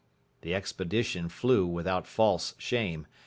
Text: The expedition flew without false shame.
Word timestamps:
The 0.41 0.55
expedition 0.55 1.29
flew 1.29 1.63
without 1.67 2.07
false 2.07 2.55
shame. 2.57 3.05